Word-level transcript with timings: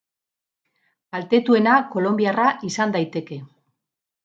Kaltetuena 1.15 1.77
kolonbiarra 1.93 2.49
izan 2.71 2.99
daiteke. 2.99 3.41